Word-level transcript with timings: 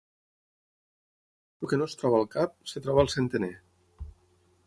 El 1.63 1.71
que 1.73 1.79
no 1.81 1.89
es 1.91 1.95
troba 2.01 2.17
al 2.21 2.27
cap, 2.37 2.57
es 2.69 2.75
troba 2.87 3.03
al 3.07 3.11
centener. 3.17 3.53